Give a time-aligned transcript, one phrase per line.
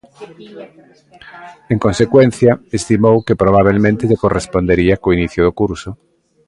[1.73, 5.89] En consecuencia, estimou que "probabelmente lle correspondería co inicio do curso".